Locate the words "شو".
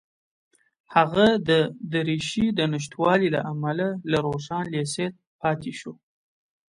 5.79-5.93